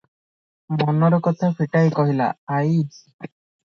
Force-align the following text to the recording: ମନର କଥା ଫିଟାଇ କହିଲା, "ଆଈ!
ମନର 0.77 1.21
କଥା 1.29 1.53
ଫିଟାଇ 1.61 1.97
କହିଲା, 2.01 2.35
"ଆଈ! 2.59 2.85